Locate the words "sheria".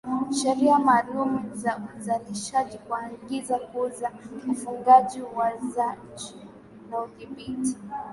0.41-0.79